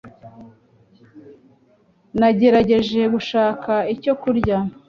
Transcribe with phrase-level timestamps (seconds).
[2.19, 4.57] Nagerageje gushaka icyo kurya.